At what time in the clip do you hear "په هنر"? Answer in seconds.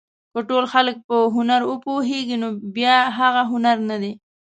1.07-1.61